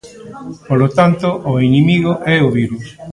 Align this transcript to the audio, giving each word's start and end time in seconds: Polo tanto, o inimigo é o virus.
Polo 0.67 0.87
tanto, 0.97 1.27
o 1.51 1.53
inimigo 1.67 2.11
é 2.35 2.37
o 2.47 2.53
virus. 2.59 2.85